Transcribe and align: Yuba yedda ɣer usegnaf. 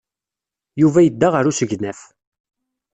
Yuba 0.81 0.99
yedda 1.05 1.27
ɣer 1.29 1.45
usegnaf. 1.51 1.99